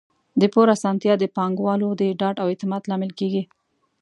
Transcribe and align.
د 0.41 0.43
پور 0.53 0.67
اسانتیا 0.75 1.13
د 1.19 1.23
پانګوالو 1.35 1.89
د 2.01 2.03
ډاډ 2.19 2.35
او 2.41 2.47
اعتماد 2.51 2.81
لامل 2.89 3.11
کیږي. 3.19 3.43